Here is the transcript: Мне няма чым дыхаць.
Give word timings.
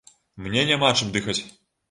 Мне 0.45 0.63
няма 0.71 0.89
чым 1.03 1.13
дыхаць. 1.19 1.39